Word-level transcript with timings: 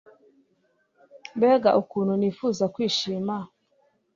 mbega 1.37 1.69
ukuntu 1.81 2.13
nifuza 2.19 2.63
kwishima 2.73 3.35